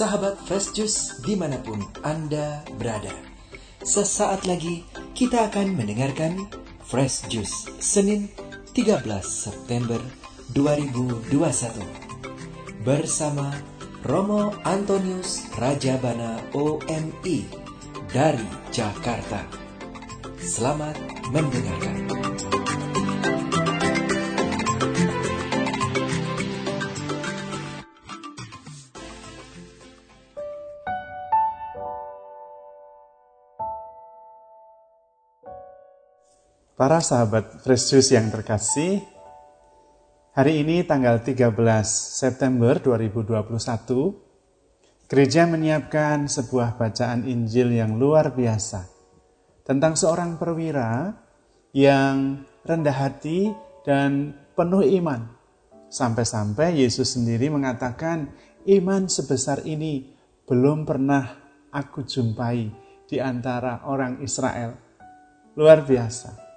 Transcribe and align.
sahabat 0.00 0.40
Fresh 0.48 0.72
Juice 0.72 1.20
di 1.20 1.36
mana 1.36 1.60
pun 1.60 1.76
Anda 2.00 2.64
berada. 2.80 3.12
Sesaat 3.84 4.48
lagi 4.48 4.80
kita 5.12 5.52
akan 5.52 5.76
mendengarkan 5.76 6.48
Fresh 6.88 7.28
Juice 7.28 7.68
Senin 7.84 8.32
13 8.72 9.04
September 9.20 10.00
2021 10.56 11.28
bersama 12.80 13.52
Romo 14.08 14.56
Antonius 14.64 15.44
Rajabana 15.60 16.40
OMI 16.56 17.44
dari 18.08 18.48
Jakarta. 18.72 19.44
Selamat 20.40 20.96
mendengarkan. 21.28 22.59
Para 36.80 37.04
sahabat 37.04 37.60
Fresh 37.60 38.08
yang 38.08 38.32
terkasih, 38.32 39.04
hari 40.32 40.64
ini 40.64 40.80
tanggal 40.80 41.20
13 41.20 41.52
September 41.92 42.80
2021, 42.80 43.52
gereja 45.04 45.44
menyiapkan 45.44 46.24
sebuah 46.24 46.80
bacaan 46.80 47.28
Injil 47.28 47.76
yang 47.76 48.00
luar 48.00 48.32
biasa 48.32 48.88
tentang 49.60 49.92
seorang 49.92 50.40
perwira 50.40 51.20
yang 51.76 52.48
rendah 52.64 52.96
hati 52.96 53.52
dan 53.84 54.32
penuh 54.56 54.80
iman. 55.04 55.36
Sampai-sampai 55.92 56.80
Yesus 56.80 57.12
sendiri 57.12 57.52
mengatakan, 57.52 58.32
iman 58.64 59.04
sebesar 59.04 59.68
ini 59.68 60.16
belum 60.48 60.88
pernah 60.88 61.28
aku 61.76 62.08
jumpai 62.08 62.72
di 63.04 63.20
antara 63.20 63.84
orang 63.84 64.24
Israel. 64.24 64.80
Luar 65.60 65.84
biasa. 65.84 66.49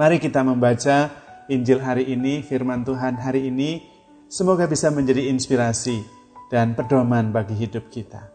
Mari 0.00 0.16
kita 0.16 0.40
membaca 0.40 1.12
Injil 1.52 1.76
hari 1.84 2.08
ini, 2.08 2.40
firman 2.40 2.88
Tuhan 2.88 3.20
hari 3.20 3.52
ini, 3.52 3.84
semoga 4.32 4.64
bisa 4.64 4.88
menjadi 4.88 5.28
inspirasi 5.28 6.00
dan 6.48 6.72
pedoman 6.72 7.28
bagi 7.28 7.52
hidup 7.52 7.92
kita. 7.92 8.32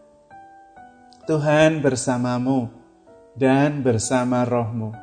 Tuhan 1.26 1.82
bersamamu 1.82 2.70
dan 3.34 3.82
bersama 3.82 4.46
rohmu. 4.46 4.94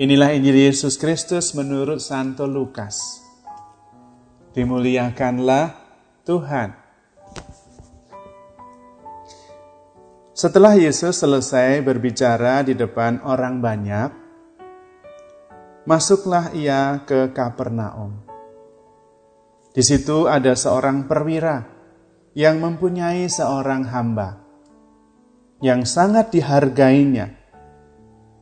Inilah 0.00 0.32
Injil 0.32 0.64
Yesus 0.64 0.96
Kristus 0.96 1.52
menurut 1.52 2.00
Santo 2.00 2.48
Lukas. 2.48 3.20
Dimuliakanlah 4.56 5.76
Tuhan. 6.24 6.72
Setelah 10.32 10.72
Yesus 10.80 11.20
selesai 11.20 11.84
berbicara 11.84 12.64
di 12.64 12.72
depan 12.72 13.20
orang 13.28 13.60
banyak, 13.60 14.19
masuklah 15.90 16.54
ia 16.54 17.02
ke 17.02 17.34
Kapernaum. 17.34 18.22
Di 19.74 19.82
situ 19.82 20.30
ada 20.30 20.54
seorang 20.54 21.10
perwira 21.10 21.66
yang 22.38 22.62
mempunyai 22.62 23.26
seorang 23.26 23.90
hamba 23.90 24.38
yang 25.58 25.82
sangat 25.82 26.30
dihargainya. 26.30 27.34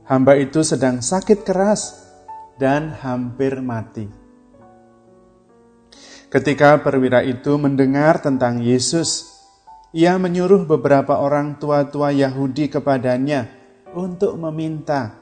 Hamba 0.04 0.36
itu 0.36 0.60
sedang 0.60 1.00
sakit 1.00 1.40
keras 1.40 1.96
dan 2.60 2.92
hampir 3.00 3.64
mati. 3.64 4.12
Ketika 6.28 6.84
perwira 6.84 7.24
itu 7.24 7.56
mendengar 7.56 8.20
tentang 8.20 8.60
Yesus, 8.60 9.24
ia 9.96 10.20
menyuruh 10.20 10.68
beberapa 10.68 11.16
orang 11.16 11.56
tua-tua 11.56 12.12
Yahudi 12.12 12.68
kepadanya 12.68 13.48
untuk 13.96 14.36
meminta 14.36 15.16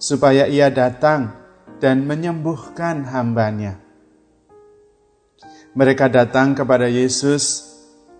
supaya 0.00 0.48
ia 0.48 0.72
datang 0.72 1.39
dan 1.80 2.04
menyembuhkan 2.04 3.08
hambanya. 3.08 3.80
Mereka 5.72 6.12
datang 6.12 6.52
kepada 6.52 6.86
Yesus 6.86 7.66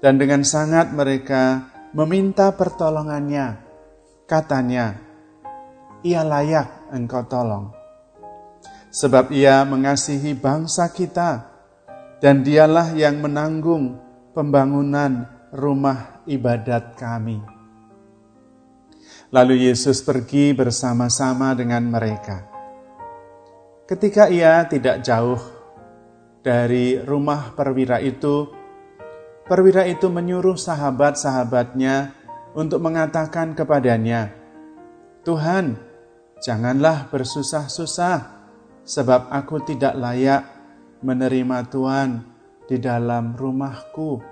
dan 0.01 0.17
dengan 0.17 0.43
sangat 0.43 0.97
mereka 0.97 1.69
meminta 1.93 2.57
pertolongannya. 2.57 3.61
Katanya, 4.25 4.97
ia 6.01 6.25
layak 6.25 6.91
engkau 6.95 7.27
tolong. 7.29 7.75
Sebab 8.91 9.31
ia 9.31 9.63
mengasihi 9.63 10.35
bangsa 10.35 10.91
kita 10.91 11.47
dan 12.19 12.43
dialah 12.43 12.91
yang 12.97 13.23
menanggung 13.23 13.99
pembangunan 14.35 15.27
rumah 15.55 16.23
ibadat 16.27 16.99
kami. 16.99 17.39
Lalu 19.31 19.71
Yesus 19.71 20.03
pergi 20.03 20.51
bersama-sama 20.51 21.55
dengan 21.55 21.87
mereka. 21.87 22.50
Ketika 23.91 24.31
ia 24.31 24.71
tidak 24.71 25.03
jauh 25.03 25.43
dari 26.47 26.95
rumah 27.03 27.51
perwira 27.59 27.99
itu, 27.99 28.47
perwira 29.51 29.83
itu 29.83 30.07
menyuruh 30.07 30.55
sahabat-sahabatnya 30.55 32.15
untuk 32.55 32.87
mengatakan 32.87 33.51
kepadanya, 33.59 34.31
"Tuhan, 35.27 35.75
janganlah 36.39 37.11
bersusah-susah, 37.11 38.47
sebab 38.87 39.27
aku 39.27 39.59
tidak 39.67 39.99
layak 39.99 40.47
menerima 41.03 41.67
Tuhan 41.67 42.23
di 42.71 42.79
dalam 42.79 43.35
rumahku. 43.35 44.23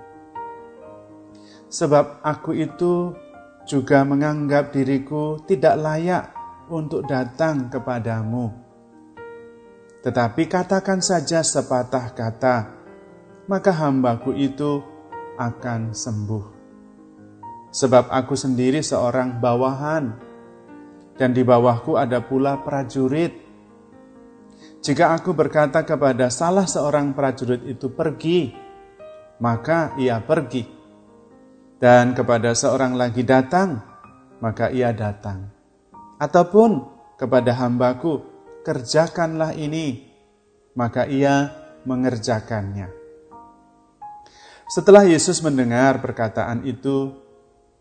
Sebab 1.67 2.23
aku 2.23 2.55
itu 2.55 3.11
juga 3.67 4.07
menganggap 4.07 4.71
diriku 4.71 5.43
tidak 5.43 5.75
layak 5.75 6.31
untuk 6.71 7.03
datang 7.11 7.67
kepadamu." 7.67 8.68
Tetapi 9.99 10.47
katakan 10.47 11.03
saja 11.03 11.43
sepatah 11.43 12.15
kata, 12.15 12.57
maka 13.51 13.71
hambaku 13.75 14.31
itu 14.31 14.79
akan 15.35 15.91
sembuh. 15.91 16.45
Sebab 17.75 18.07
aku 18.07 18.33
sendiri 18.33 18.79
seorang 18.79 19.43
bawahan, 19.43 20.15
dan 21.19 21.35
di 21.35 21.43
bawahku 21.43 21.99
ada 21.99 22.23
pula 22.23 22.63
prajurit. 22.63 23.35
Jika 24.79 25.19
aku 25.19 25.35
berkata 25.35 25.83
kepada 25.83 26.31
salah 26.31 26.63
seorang 26.63 27.11
prajurit 27.11 27.67
itu 27.67 27.91
pergi, 27.91 28.55
maka 29.43 29.99
ia 29.99 30.23
pergi. 30.23 30.63
Dan 31.75 32.15
kepada 32.15 32.55
seorang 32.55 32.95
lagi 32.95 33.27
datang, 33.27 33.83
maka 34.39 34.71
ia 34.71 34.95
datang. 34.95 35.51
Ataupun 36.19 36.87
kepada 37.19 37.51
hambaku, 37.55 38.23
kerjakanlah 38.63 39.55
ini, 39.55 40.09
maka 40.75 41.07
ia 41.07 41.51
mengerjakannya. 41.87 42.91
Setelah 44.69 45.07
Yesus 45.09 45.41
mendengar 45.41 45.97
perkataan 45.97 46.61
itu, 46.61 47.17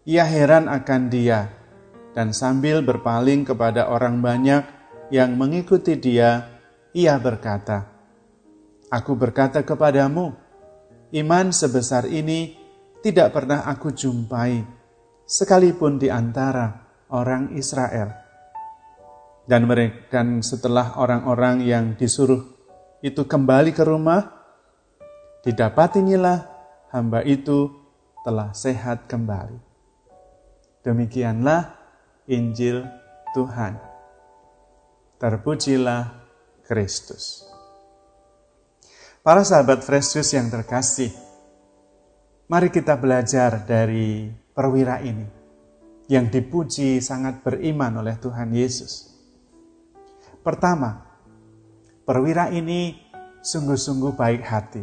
ia 0.08 0.24
heran 0.24 0.72
akan 0.72 1.12
dia, 1.12 1.52
dan 2.16 2.32
sambil 2.32 2.80
berpaling 2.80 3.44
kepada 3.44 3.92
orang 3.92 4.24
banyak 4.24 4.64
yang 5.12 5.36
mengikuti 5.36 6.00
dia, 6.00 6.48
ia 6.96 7.14
berkata, 7.20 7.92
"Aku 8.88 9.12
berkata 9.20 9.60
kepadamu, 9.60 10.32
iman 11.12 11.46
sebesar 11.52 12.08
ini 12.08 12.56
tidak 13.04 13.36
pernah 13.36 13.68
aku 13.68 13.92
jumpai, 13.92 14.64
sekalipun 15.28 16.00
di 16.00 16.08
antara 16.08 16.88
orang 17.12 17.52
Israel." 17.52 18.27
Dan 19.48 19.64
mereka 19.64 20.20
setelah 20.44 21.00
orang-orang 21.00 21.64
yang 21.64 21.96
disuruh 21.96 22.44
itu 23.00 23.24
kembali 23.24 23.72
ke 23.72 23.80
rumah, 23.80 24.28
didapatinya 25.40 26.44
hamba 26.92 27.24
itu 27.24 27.72
telah 28.28 28.52
sehat 28.52 29.08
kembali. 29.08 29.56
Demikianlah 30.84 31.80
Injil 32.28 32.84
Tuhan. 33.32 33.80
Terpujilah 35.16 36.12
Kristus. 36.68 37.48
Para 39.24 39.42
sahabat 39.42 39.82
Fresh 39.82 40.20
yang 40.36 40.52
terkasih, 40.52 41.10
mari 42.52 42.68
kita 42.68 42.94
belajar 43.00 43.64
dari 43.66 44.30
perwira 44.52 45.00
ini 45.02 45.26
yang 46.08 46.32
dipuji 46.32 47.02
sangat 47.04 47.44
beriman 47.44 48.00
oleh 48.00 48.16
Tuhan 48.16 48.54
Yesus. 48.54 49.17
Pertama, 50.48 51.04
perwira 52.08 52.48
ini 52.48 52.96
sungguh-sungguh 53.44 54.16
baik 54.16 54.40
hati. 54.48 54.80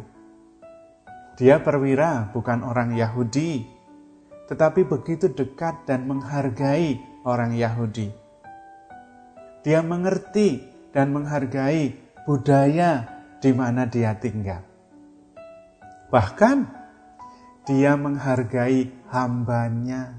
Dia 1.41 1.57
perwira 1.57 2.29
bukan 2.29 2.62
orang 2.62 2.94
Yahudi, 2.94 3.65
tetapi 4.45 4.85
begitu 4.85 5.25
dekat 5.33 5.89
dan 5.89 6.06
menghargai 6.06 7.01
orang 7.25 7.57
Yahudi. 7.57 8.13
Dia 9.65 9.81
mengerti 9.81 10.62
dan 10.94 11.09
menghargai 11.09 11.97
budaya 12.29 13.09
di 13.41 13.50
mana 13.50 13.89
dia 13.89 14.13
tinggal. 14.21 14.61
Bahkan 16.13 16.57
dia 17.65 17.97
menghargai 17.97 19.09
hambanya. 19.09 20.13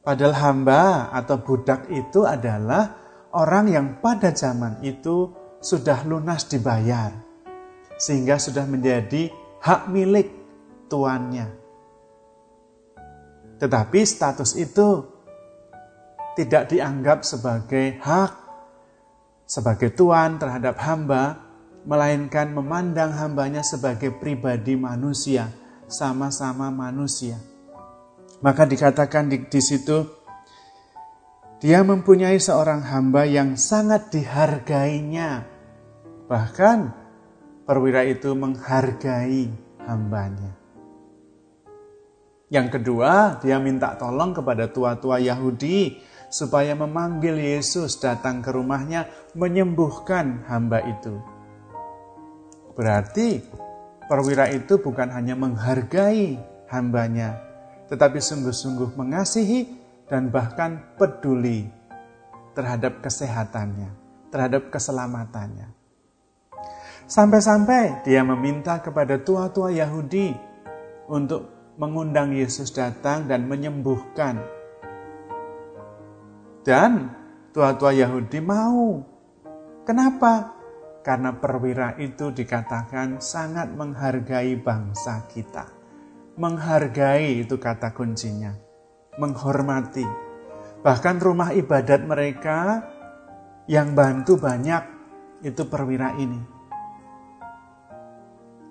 Padahal 0.00 0.34
hamba 0.40 1.12
atau 1.12 1.36
budak 1.36 1.84
itu 1.92 2.24
adalah 2.24 3.01
orang 3.32 3.72
yang 3.72 3.86
pada 4.00 4.32
zaman 4.32 4.80
itu 4.84 5.32
sudah 5.60 6.04
lunas 6.04 6.48
dibayar. 6.48 7.12
Sehingga 7.96 8.40
sudah 8.40 8.66
menjadi 8.66 9.30
hak 9.62 9.88
milik 9.92 10.28
tuannya. 10.90 11.46
Tetapi 13.62 14.00
status 14.02 14.58
itu 14.58 15.06
tidak 16.34 16.72
dianggap 16.72 17.22
sebagai 17.22 18.00
hak 18.02 18.42
sebagai 19.52 19.92
tuan 19.92 20.40
terhadap 20.40 20.80
hamba, 20.80 21.44
melainkan 21.84 22.56
memandang 22.56 23.12
hambanya 23.12 23.60
sebagai 23.60 24.08
pribadi 24.16 24.80
manusia, 24.80 25.52
sama-sama 25.92 26.72
manusia. 26.72 27.36
Maka 28.40 28.64
dikatakan 28.64 29.28
di, 29.28 29.44
di 29.44 29.60
situ, 29.60 30.21
dia 31.62 31.86
mempunyai 31.86 32.42
seorang 32.42 32.82
hamba 32.82 33.22
yang 33.22 33.54
sangat 33.54 34.10
dihargainya. 34.10 35.46
Bahkan 36.26 36.78
perwira 37.62 38.02
itu 38.02 38.34
menghargai 38.34 39.46
hambanya. 39.86 40.58
Yang 42.50 42.66
kedua, 42.76 43.38
dia 43.38 43.62
minta 43.62 43.94
tolong 43.94 44.34
kepada 44.34 44.74
tua-tua 44.74 45.22
Yahudi 45.22 46.02
supaya 46.34 46.74
memanggil 46.74 47.38
Yesus 47.38 47.94
datang 48.02 48.42
ke 48.42 48.50
rumahnya 48.50 49.06
menyembuhkan 49.38 50.42
hamba 50.50 50.82
itu. 50.82 51.14
Berarti 52.74 53.38
perwira 54.10 54.50
itu 54.50 54.82
bukan 54.82 55.14
hanya 55.14 55.38
menghargai 55.38 56.42
hambanya, 56.74 57.38
tetapi 57.86 58.18
sungguh-sungguh 58.18 58.98
mengasihi 58.98 59.81
dan 60.06 60.32
bahkan 60.32 60.96
peduli 60.96 61.68
terhadap 62.52 63.00
kesehatannya, 63.02 63.90
terhadap 64.32 64.72
keselamatannya. 64.72 65.68
Sampai-sampai 67.06 68.06
dia 68.06 68.22
meminta 68.22 68.78
kepada 68.78 69.20
tua-tua 69.20 69.74
Yahudi 69.74 70.32
untuk 71.10 71.50
mengundang 71.76 72.32
Yesus 72.32 72.70
datang 72.70 73.26
dan 73.26 73.48
menyembuhkan 73.48 74.38
dan 76.62 77.10
tua-tua 77.50 77.90
Yahudi 77.90 78.38
mau. 78.38 79.02
Kenapa? 79.82 80.54
Karena 81.02 81.34
perwira 81.34 81.98
itu 81.98 82.30
dikatakan 82.30 83.18
sangat 83.18 83.74
menghargai 83.74 84.54
bangsa 84.54 85.26
kita. 85.26 85.66
Menghargai 86.38 87.42
itu 87.42 87.58
kata 87.58 87.90
kuncinya. 87.90 88.54
Menghormati. 89.20 90.08
Bahkan 90.80 91.20
rumah 91.20 91.52
ibadat 91.52 92.00
mereka 92.08 92.80
yang 93.68 93.92
bantu 93.92 94.40
banyak 94.40 94.80
itu 95.44 95.68
perwira 95.68 96.16
ini. 96.16 96.40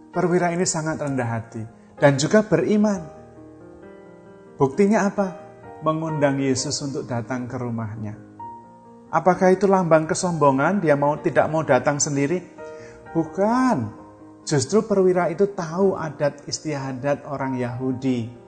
Perwira 0.09 0.49
ini 0.49 0.65
sangat 0.65 0.97
rendah 0.97 1.29
hati 1.29 1.61
dan 2.01 2.17
juga 2.17 2.41
beriman. 2.41 3.05
Buktinya 4.57 5.05
apa? 5.05 5.27
mengundang 5.81 6.37
Yesus 6.37 6.77
untuk 6.81 7.09
datang 7.09 7.49
ke 7.49 7.57
rumahnya. 7.57 8.13
Apakah 9.13 9.53
itu 9.53 9.65
lambang 9.65 10.05
kesombongan? 10.09 10.81
Dia 10.81 10.97
mau 10.97 11.17
tidak 11.21 11.49
mau 11.53 11.61
datang 11.61 12.01
sendiri? 12.01 12.41
Bukan. 13.13 14.01
Justru 14.41 14.85
perwira 14.85 15.29
itu 15.29 15.49
tahu 15.53 15.93
adat 15.97 16.49
istiadat 16.49 17.29
orang 17.29 17.61
Yahudi. 17.61 18.40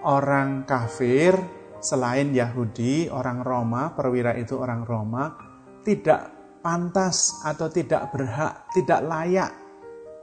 Orang 0.00 0.64
kafir 0.64 1.36
selain 1.80 2.32
Yahudi, 2.32 3.12
orang 3.12 3.44
Roma, 3.44 3.92
perwira 3.92 4.32
itu 4.36 4.56
orang 4.56 4.84
Roma, 4.84 5.36
tidak 5.84 6.32
pantas 6.64 7.44
atau 7.44 7.68
tidak 7.68 8.12
berhak, 8.12 8.68
tidak 8.72 9.00
layak 9.04 9.52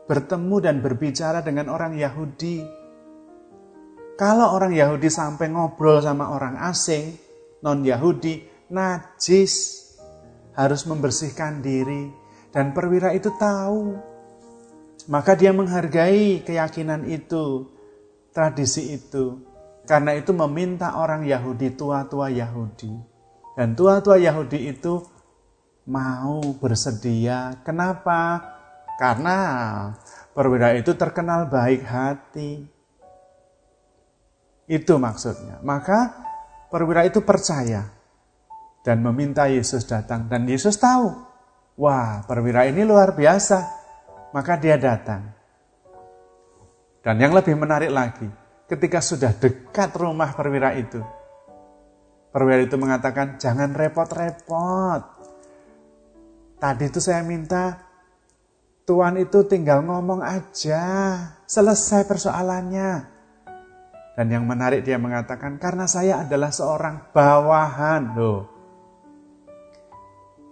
bertemu 0.10 0.56
dan 0.62 0.76
berbicara 0.82 1.46
dengan 1.46 1.70
orang 1.70 1.94
Yahudi 1.98 2.78
kalau 4.18 4.58
orang 4.58 4.74
Yahudi 4.74 5.14
sampai 5.14 5.54
ngobrol 5.54 6.02
sama 6.02 6.34
orang 6.34 6.58
asing, 6.58 7.14
non-Yahudi, 7.62 8.66
najis, 8.74 9.86
harus 10.58 10.90
membersihkan 10.90 11.62
diri. 11.62 12.10
Dan 12.50 12.74
perwira 12.74 13.14
itu 13.14 13.30
tahu. 13.38 13.94
Maka 15.14 15.38
dia 15.38 15.54
menghargai 15.54 16.42
keyakinan 16.42 17.06
itu, 17.06 17.70
tradisi 18.34 18.98
itu. 18.98 19.38
Karena 19.88 20.12
itu 20.20 20.36
meminta 20.36 21.00
orang 21.00 21.24
Yahudi, 21.24 21.72
tua-tua 21.80 22.28
Yahudi. 22.28 22.92
Dan 23.56 23.74
tua-tua 23.74 24.20
Yahudi 24.20 24.68
itu 24.68 25.00
mau 25.88 26.44
bersedia. 26.60 27.64
Kenapa? 27.64 28.44
Karena 29.00 29.38
perwira 30.36 30.76
itu 30.76 30.92
terkenal 30.94 31.48
baik 31.48 31.88
hati 31.88 32.68
itu 34.68 34.94
maksudnya. 35.00 35.64
Maka 35.64 36.14
perwira 36.68 37.08
itu 37.08 37.24
percaya 37.24 37.88
dan 38.84 39.00
meminta 39.00 39.48
Yesus 39.48 39.88
datang. 39.88 40.28
Dan 40.28 40.44
Yesus 40.46 40.76
tahu, 40.76 41.16
wah 41.80 42.28
perwira 42.28 42.68
ini 42.68 42.84
luar 42.84 43.16
biasa. 43.16 43.64
Maka 44.36 44.60
dia 44.60 44.76
datang. 44.76 45.32
Dan 47.00 47.24
yang 47.24 47.32
lebih 47.32 47.56
menarik 47.56 47.88
lagi, 47.88 48.28
ketika 48.68 49.00
sudah 49.00 49.32
dekat 49.34 49.96
rumah 49.96 50.36
perwira 50.36 50.76
itu, 50.76 51.00
perwira 52.30 52.62
itu 52.62 52.76
mengatakan, 52.76 53.40
jangan 53.40 53.74
repot-repot. 53.74 55.02
Tadi 56.58 56.84
itu 56.90 57.00
saya 57.00 57.22
minta 57.22 57.88
Tuhan 58.88 59.20
itu 59.20 59.44
tinggal 59.44 59.84
ngomong 59.84 60.24
aja, 60.24 60.84
selesai 61.44 62.08
persoalannya. 62.08 62.92
Dan 64.16 64.32
yang 64.32 64.48
menarik 64.48 64.88
dia 64.88 64.96
mengatakan, 64.96 65.60
karena 65.60 65.86
saya 65.92 66.24
adalah 66.24 66.50
seorang 66.56 67.12
bawahan. 67.12 68.16
Loh. 68.16 68.42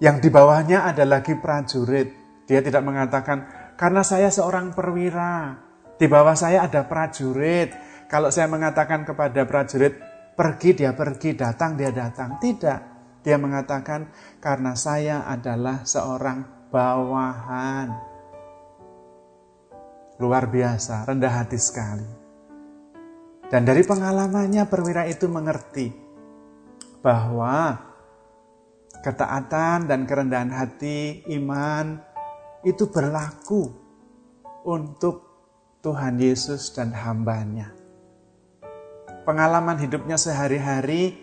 Yang 0.03 0.27
di 0.27 0.29
bawahnya 0.29 0.83
ada 0.83 1.07
lagi 1.07 1.33
prajurit. 1.39 2.11
Dia 2.45 2.59
tidak 2.59 2.83
mengatakan, 2.83 3.71
karena 3.79 4.03
saya 4.03 4.27
seorang 4.27 4.75
perwira. 4.75 5.55
Di 5.95 6.05
bawah 6.11 6.35
saya 6.35 6.67
ada 6.67 6.83
prajurit. 6.83 7.71
Kalau 8.05 8.29
saya 8.29 8.45
mengatakan 8.45 9.01
kepada 9.01 9.45
prajurit, 9.49 9.97
pergi 10.37 10.77
dia 10.77 10.93
pergi, 10.93 11.33
datang 11.33 11.73
dia 11.73 11.89
datang. 11.89 12.37
Tidak. 12.37 12.79
Dia 13.25 13.41
mengatakan, 13.41 14.13
karena 14.37 14.77
saya 14.77 15.25
adalah 15.25 15.81
seorang 15.81 16.69
bawahan. 16.69 17.89
Luar 20.21 20.45
biasa, 20.47 21.09
rendah 21.09 21.33
hati 21.33 21.57
sekali. 21.57 22.09
Dan 23.49 23.65
dari 23.65 23.81
pengalamannya 23.81 24.63
perwira 24.69 25.05
itu 25.09 25.25
mengerti 25.29 25.89
bahwa 27.01 27.77
ketaatan 29.05 29.85
dan 29.85 30.09
kerendahan 30.09 30.49
hati, 30.49 31.25
iman 31.37 32.01
itu 32.65 32.89
berlaku 32.89 33.69
untuk 34.65 35.21
Tuhan 35.85 36.17
Yesus 36.17 36.73
dan 36.73 36.89
hambanya. 36.89 37.74
Pengalaman 39.25 39.81
hidupnya 39.81 40.21
sehari-hari 40.21 41.17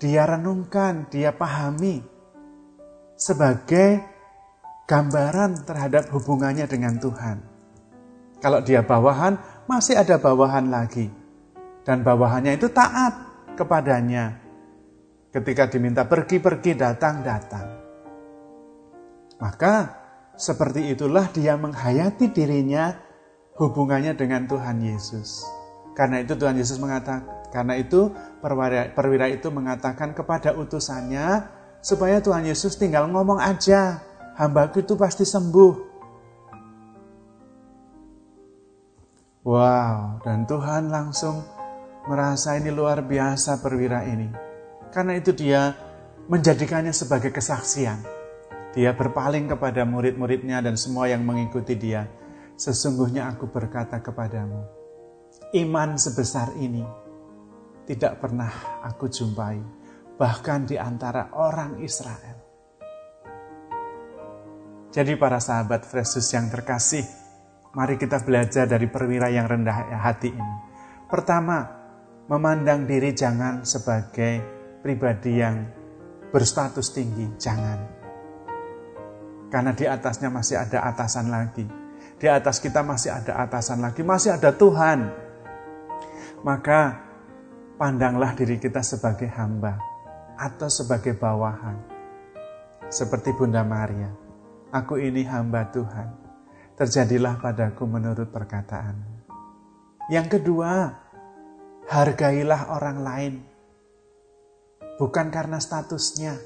dia 0.00 0.24
renungkan, 0.24 1.08
dia 1.12 1.32
pahami 1.32 2.00
sebagai 3.16 4.00
gambaran 4.88 5.64
terhadap 5.64 6.08
hubungannya 6.12 6.68
dengan 6.68 6.96
Tuhan. 7.00 7.36
Kalau 8.40 8.60
dia 8.60 8.84
bawahan, 8.84 9.36
masih 9.64 9.96
ada 9.96 10.20
bawahan 10.20 10.68
lagi. 10.68 11.08
Dan 11.84 12.04
bawahannya 12.04 12.60
itu 12.60 12.68
taat 12.68 13.12
kepadanya. 13.56 14.36
Ketika 15.32 15.68
diminta 15.68 16.04
pergi-pergi, 16.04 16.76
datang-datang. 16.76 17.66
Maka 19.36 19.74
seperti 20.36 20.92
itulah 20.92 21.28
dia 21.32 21.56
menghayati 21.56 22.32
dirinya 22.32 22.92
hubungannya 23.56 24.12
dengan 24.16 24.44
Tuhan 24.48 24.80
Yesus. 24.80 25.55
Karena 25.96 26.20
itu 26.20 26.36
Tuhan 26.36 26.60
Yesus 26.60 26.76
mengatakan, 26.76 27.24
karena 27.48 27.80
itu 27.80 28.12
perwira, 28.44 28.92
perwira 28.92 29.26
itu 29.32 29.48
mengatakan 29.48 30.12
kepada 30.12 30.52
utusannya 30.52 31.48
supaya 31.80 32.20
Tuhan 32.20 32.44
Yesus 32.44 32.76
tinggal 32.76 33.08
ngomong 33.08 33.40
aja, 33.40 34.04
hambaku 34.36 34.84
itu 34.84 34.92
pasti 35.00 35.24
sembuh. 35.24 35.96
Wow, 39.46 40.20
dan 40.20 40.44
Tuhan 40.44 40.92
langsung 40.92 41.40
merasa 42.10 42.58
ini 42.60 42.68
luar 42.68 43.00
biasa 43.00 43.62
perwira 43.64 44.04
ini. 44.04 44.28
Karena 44.92 45.16
itu 45.16 45.32
dia 45.32 45.72
menjadikannya 46.26 46.90
sebagai 46.90 47.30
kesaksian. 47.30 48.02
Dia 48.76 48.92
berpaling 48.92 49.48
kepada 49.48 49.88
murid-muridnya 49.88 50.60
dan 50.60 50.76
semua 50.76 51.08
yang 51.08 51.24
mengikuti 51.24 51.78
dia. 51.78 52.04
Sesungguhnya 52.58 53.30
aku 53.30 53.48
berkata 53.48 54.02
kepadamu, 54.02 54.75
Iman 55.54 55.96
sebesar 55.96 56.52
ini 56.58 56.82
tidak 57.86 58.18
pernah 58.18 58.50
aku 58.82 59.06
jumpai, 59.06 59.62
bahkan 60.18 60.66
di 60.66 60.74
antara 60.74 61.30
orang 61.38 61.78
Israel. 61.80 62.36
Jadi 64.90 65.12
para 65.14 65.38
sahabat 65.38 65.86
Yesus 65.86 66.26
yang 66.32 66.48
terkasih, 66.48 67.04
mari 67.76 68.00
kita 68.00 68.24
belajar 68.24 68.64
dari 68.66 68.88
perwira 68.88 69.28
yang 69.28 69.46
rendah 69.46 69.92
hati 70.02 70.32
ini. 70.32 70.56
Pertama, 71.06 71.62
memandang 72.26 72.88
diri 72.88 73.12
jangan 73.14 73.62
sebagai 73.62 74.40
pribadi 74.82 75.36
yang 75.36 75.68
berstatus 76.32 76.90
tinggi, 76.90 77.28
jangan. 77.38 77.78
Karena 79.46 79.70
di 79.76 79.86
atasnya 79.86 80.32
masih 80.32 80.58
ada 80.58 80.82
atasan 80.90 81.30
lagi. 81.30 81.66
Di 82.16 82.26
atas 82.26 82.58
kita 82.58 82.80
masih 82.80 83.12
ada 83.12 83.36
atasan 83.44 83.84
lagi, 83.84 84.00
masih 84.02 84.34
ada 84.34 84.50
Tuhan. 84.50 85.25
Maka 86.46 86.94
pandanglah 87.74 88.38
diri 88.38 88.62
kita 88.62 88.86
sebagai 88.86 89.26
hamba 89.34 89.82
atau 90.38 90.70
sebagai 90.70 91.18
bawahan. 91.18 91.98
Seperti 92.86 93.34
Bunda 93.34 93.66
Maria 93.66 94.26
Aku 94.76 95.00
ini 95.00 95.24
hamba 95.24 95.72
Tuhan. 95.72 96.10
Terjadilah 96.76 97.40
padaku 97.40 97.88
menurut 97.88 98.28
perkataan. 98.28 98.98
Yang 100.12 100.36
kedua, 100.38 100.92
hargailah 101.88 102.76
orang 102.76 102.98
lain. 103.00 103.34
Bukan 105.00 105.32
karena 105.32 105.56
statusnya, 105.56 106.36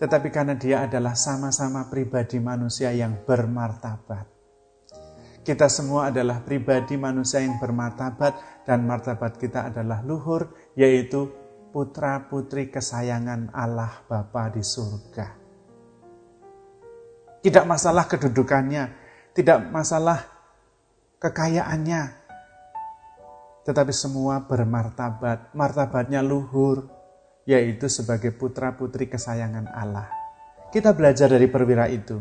tetapi 0.00 0.34
karena 0.34 0.58
dia 0.58 0.90
adalah 0.90 1.14
sama-sama 1.14 1.86
pribadi 1.86 2.42
manusia 2.42 2.90
yang 2.90 3.14
bermartabat. 3.22 4.35
Kita 5.46 5.70
semua 5.70 6.10
adalah 6.10 6.42
pribadi 6.42 6.98
manusia 6.98 7.38
yang 7.38 7.62
bermartabat 7.62 8.66
dan 8.66 8.82
martabat 8.82 9.38
kita 9.38 9.70
adalah 9.70 10.02
luhur, 10.02 10.50
yaitu 10.74 11.30
putra-putri 11.70 12.66
kesayangan 12.66 13.54
Allah 13.54 13.94
Bapa 14.10 14.50
di 14.50 14.66
surga. 14.66 15.38
Tidak 17.46 17.62
masalah 17.62 18.10
kedudukannya, 18.10 18.90
tidak 19.38 19.70
masalah 19.70 20.26
kekayaannya, 21.22 22.02
tetapi 23.62 23.94
semua 23.94 24.42
bermartabat. 24.42 25.54
Martabatnya 25.54 26.26
luhur, 26.26 26.90
yaitu 27.46 27.86
sebagai 27.86 28.34
putra-putri 28.34 29.06
kesayangan 29.06 29.70
Allah. 29.70 30.10
Kita 30.74 30.90
belajar 30.90 31.30
dari 31.30 31.46
perwira 31.46 31.86
itu, 31.86 32.18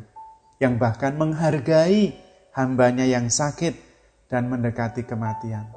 yang 0.62 0.78
bahkan 0.78 1.18
menghargai 1.18 2.25
hambanya 2.56 3.04
yang 3.04 3.28
sakit 3.28 3.76
dan 4.32 4.48
mendekati 4.48 5.04
kematian. 5.04 5.70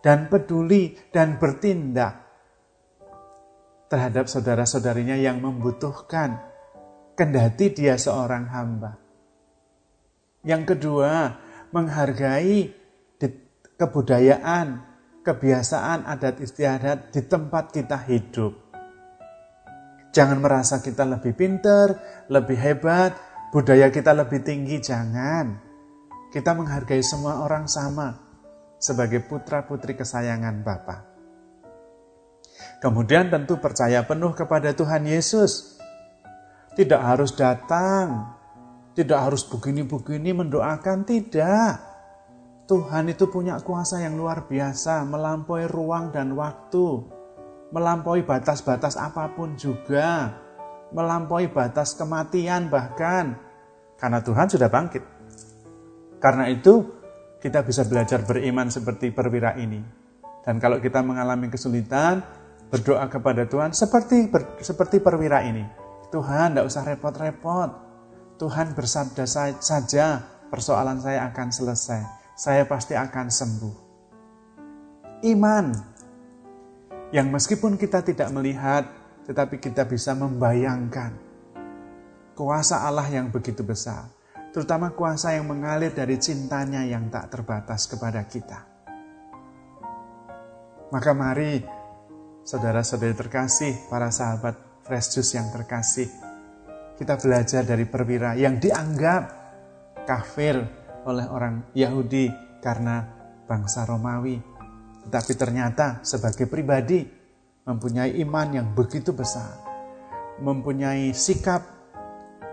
Dan 0.00 0.32
peduli 0.32 0.96
dan 1.12 1.36
bertindak 1.36 2.24
terhadap 3.86 4.26
saudara-saudarinya 4.26 5.18
yang 5.18 5.38
membutuhkan 5.38 6.42
kendati 7.14 7.74
dia 7.74 7.94
seorang 7.98 8.48
hamba. 8.50 8.98
Yang 10.46 10.76
kedua, 10.76 11.34
menghargai 11.74 12.70
kebudayaan, 13.76 14.80
kebiasaan 15.20 16.08
adat 16.08 16.40
istiadat 16.40 17.12
di 17.12 17.20
tempat 17.26 17.74
kita 17.74 17.98
hidup. 18.08 18.54
Jangan 20.16 20.40
merasa 20.40 20.80
kita 20.80 21.04
lebih 21.04 21.36
pinter, 21.36 21.92
lebih 22.32 22.56
hebat, 22.56 23.12
budaya 23.52 23.92
kita 23.92 24.16
lebih 24.16 24.40
tinggi, 24.40 24.80
jangan. 24.80 25.65
Kita 26.36 26.52
menghargai 26.52 27.00
semua 27.00 27.40
orang 27.40 27.64
sama 27.64 28.12
sebagai 28.76 29.24
putra-putri 29.24 29.96
kesayangan 29.96 30.60
Bapa. 30.60 31.08
Kemudian 32.84 33.32
tentu 33.32 33.56
percaya 33.56 34.04
penuh 34.04 34.36
kepada 34.36 34.76
Tuhan 34.76 35.08
Yesus 35.08 35.80
tidak 36.76 37.00
harus 37.00 37.32
datang, 37.32 38.36
tidak 38.92 39.16
harus 39.16 39.48
begini-begini 39.48 40.36
mendoakan, 40.36 41.08
tidak. 41.08 41.80
Tuhan 42.68 43.08
itu 43.08 43.32
punya 43.32 43.56
kuasa 43.64 44.04
yang 44.04 44.20
luar 44.20 44.44
biasa, 44.44 45.08
melampaui 45.08 45.64
ruang 45.64 46.12
dan 46.12 46.36
waktu, 46.36 47.00
melampaui 47.72 48.28
batas-batas 48.28 49.00
apa 49.00 49.32
pun 49.32 49.56
juga, 49.56 50.36
melampaui 50.92 51.48
batas 51.48 51.96
kematian 51.96 52.68
bahkan, 52.68 53.40
karena 53.96 54.20
Tuhan 54.20 54.52
sudah 54.52 54.68
bangkit. 54.68 55.15
Karena 56.18 56.48
itu, 56.48 56.82
kita 57.40 57.62
bisa 57.62 57.84
belajar 57.86 58.24
beriman 58.24 58.72
seperti 58.72 59.12
perwira 59.12 59.54
ini. 59.60 59.80
Dan 60.42 60.62
kalau 60.62 60.78
kita 60.78 61.02
mengalami 61.02 61.50
kesulitan, 61.50 62.22
berdoa 62.66 63.06
kepada 63.06 63.46
Tuhan 63.46 63.70
seperti 63.70 64.26
seperti 64.58 64.98
perwira 64.98 65.38
ini 65.46 65.86
Tuhan, 66.10 66.54
tidak 66.54 66.66
usah 66.66 66.82
repot-repot. 66.86 67.70
Tuhan 68.36 68.76
bersabda 68.76 69.24
saja, 69.58 70.06
persoalan 70.52 71.00
saya 71.02 71.28
akan 71.32 71.48
selesai. 71.50 72.02
Saya 72.36 72.68
pasti 72.68 72.92
akan 72.92 73.26
sembuh. 73.32 73.76
Iman 75.24 75.72
yang 77.10 77.32
meskipun 77.32 77.80
kita 77.80 78.04
tidak 78.04 78.28
melihat, 78.32 78.84
tetapi 79.24 79.56
kita 79.56 79.88
bisa 79.88 80.12
membayangkan 80.12 81.16
kuasa 82.36 82.84
Allah 82.84 83.08
yang 83.08 83.32
begitu 83.32 83.64
besar, 83.64 84.12
terutama 84.56 84.96
kuasa 84.96 85.36
yang 85.36 85.52
mengalir 85.52 85.92
dari 85.92 86.16
cintanya 86.16 86.80
yang 86.88 87.12
tak 87.12 87.28
terbatas 87.28 87.84
kepada 87.92 88.24
kita. 88.24 88.64
Maka 90.88 91.12
mari, 91.12 91.60
saudara-saudari 92.40 93.12
terkasih, 93.12 93.84
para 93.92 94.08
sahabat 94.08 94.56
Fresh 94.80 95.12
Juice 95.12 95.36
yang 95.36 95.52
terkasih. 95.52 96.08
Kita 96.96 97.20
belajar 97.20 97.68
dari 97.68 97.84
perwira 97.84 98.32
yang 98.32 98.56
dianggap 98.56 99.22
kafir 100.08 100.56
oleh 101.04 101.28
orang 101.28 101.68
Yahudi 101.76 102.32
karena 102.64 103.04
bangsa 103.44 103.84
Romawi. 103.84 104.40
Tetapi 105.04 105.32
ternyata 105.36 106.00
sebagai 106.00 106.48
pribadi 106.48 107.04
mempunyai 107.68 108.16
iman 108.24 108.48
yang 108.56 108.72
begitu 108.72 109.12
besar. 109.12 109.52
Mempunyai 110.40 111.12
sikap 111.12 111.75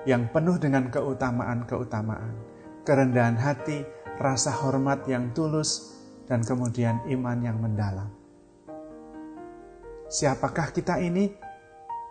yang 0.03 0.29
penuh 0.31 0.59
dengan 0.59 0.91
keutamaan-keutamaan. 0.91 2.33
Kerendahan 2.83 3.39
hati, 3.39 3.83
rasa 4.19 4.51
hormat 4.51 5.07
yang 5.07 5.31
tulus, 5.31 5.95
dan 6.27 6.43
kemudian 6.43 7.03
iman 7.07 7.39
yang 7.39 7.59
mendalam. 7.59 8.11
Siapakah 10.11 10.75
kita 10.75 10.99
ini? 10.99 11.43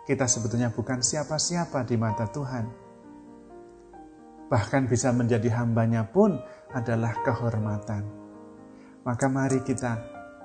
kita 0.03 0.27
sebetulnya 0.27 0.67
bukan 0.71 0.99
siapa-siapa 0.99 1.87
di 1.87 1.95
mata 1.95 2.27
Tuhan. 2.27 2.65
Bahkan 4.51 4.83
bisa 4.91 5.15
menjadi 5.15 5.63
hambanya 5.63 6.03
pun 6.11 6.35
adalah 6.75 7.15
kehormatan. 7.23 8.03
Maka 9.07 9.25
mari 9.31 9.63
kita 9.63 9.99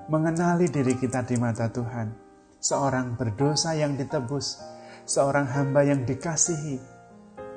mengenali 0.07 0.71
diri 0.71 0.95
kita 0.95 1.27
di 1.27 1.35
mata 1.35 1.67
Tuhan. 1.67 2.31
Seorang 2.59 3.15
berdosa 3.15 3.75
yang 3.75 3.95
ditebus, 3.95 4.59
seorang 5.07 5.47
hamba 5.47 5.83
yang 5.87 6.03
dikasihi, 6.03 6.98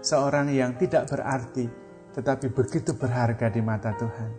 seorang 0.03 0.51
yang 0.51 0.75
tidak 0.77 1.09
berarti, 1.09 1.71
tetapi 2.13 2.51
begitu 2.51 2.93
berharga 2.99 3.49
di 3.49 3.63
mata 3.63 3.95
Tuhan. 3.97 4.31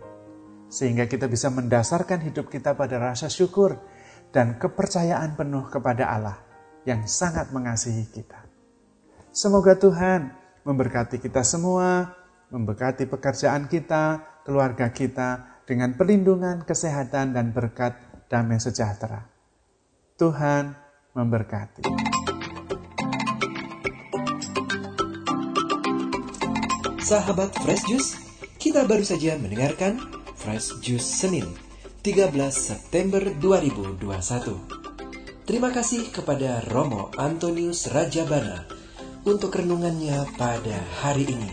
Sehingga 0.68 1.08
kita 1.08 1.26
bisa 1.26 1.48
mendasarkan 1.50 2.22
hidup 2.22 2.52
kita 2.52 2.76
pada 2.76 3.00
rasa 3.00 3.26
syukur 3.32 3.80
dan 4.30 4.60
kepercayaan 4.60 5.34
penuh 5.34 5.66
kepada 5.72 6.04
Allah 6.12 6.38
yang 6.84 7.08
sangat 7.08 7.50
mengasihi 7.50 8.04
kita. 8.12 8.44
Semoga 9.34 9.74
Tuhan 9.74 10.30
memberkati 10.62 11.18
kita 11.18 11.42
semua, 11.42 12.12
memberkati 12.52 13.08
pekerjaan 13.10 13.66
kita, 13.66 14.22
keluarga 14.44 14.92
kita 14.92 15.62
dengan 15.64 15.96
perlindungan, 15.96 16.62
kesehatan, 16.62 17.32
dan 17.32 17.50
berkat 17.50 17.96
damai 18.28 18.60
sejahtera. 18.60 19.26
Tuhan 20.20 20.76
memberkati. 21.16 22.23
Sahabat 27.04 27.52
Fresh 27.60 27.84
Juice, 27.84 28.16
kita 28.56 28.88
baru 28.88 29.04
saja 29.04 29.36
mendengarkan 29.36 30.00
Fresh 30.40 30.80
Juice 30.80 31.04
Senin 31.04 31.44
13 32.00 32.32
September 32.48 33.20
2021. 33.44 34.00
Terima 35.44 35.68
kasih 35.68 36.08
kepada 36.08 36.64
Romo 36.72 37.12
Antonius 37.20 37.92
Rajabana 37.92 38.64
untuk 39.28 39.52
renungannya 39.52 40.24
pada 40.40 40.80
hari 41.04 41.28
ini. 41.28 41.52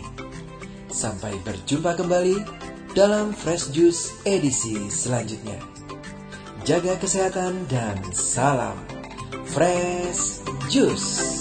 Sampai 0.88 1.36
berjumpa 1.44 2.00
kembali 2.00 2.40
dalam 2.96 3.36
Fresh 3.36 3.76
Juice 3.76 4.24
edisi 4.24 4.88
selanjutnya. 4.88 5.60
Jaga 6.64 6.96
kesehatan 6.96 7.68
dan 7.68 8.00
salam 8.16 8.80
Fresh 9.52 10.40
Juice. 10.72 11.31